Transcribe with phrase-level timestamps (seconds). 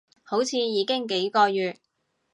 [0.23, 1.77] 好似已經幾個月